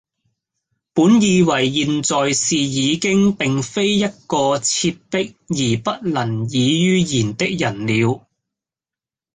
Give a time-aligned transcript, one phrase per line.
[0.95, 8.25] 本以爲現在是已經並非一個切迫而不能已于言的人了，